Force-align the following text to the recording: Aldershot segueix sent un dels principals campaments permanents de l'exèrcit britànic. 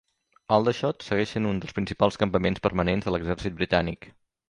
Aldershot 0.55 1.05
segueix 1.09 1.35
sent 1.35 1.47
un 1.51 1.61
dels 1.65 1.77
principals 1.81 2.19
campaments 2.25 2.67
permanents 2.67 3.07
de 3.11 3.17
l'exèrcit 3.17 3.61
britànic. 3.65 4.15